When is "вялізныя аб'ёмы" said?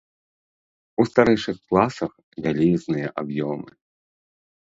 2.45-3.71